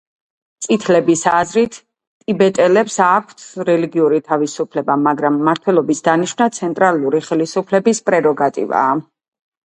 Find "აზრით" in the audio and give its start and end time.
1.39-1.75